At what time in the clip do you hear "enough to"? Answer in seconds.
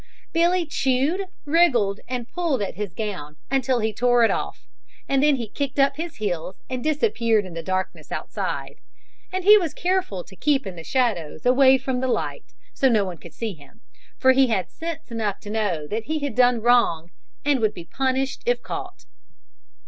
15.11-15.51